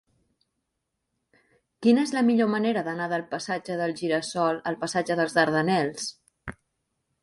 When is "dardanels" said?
5.41-6.15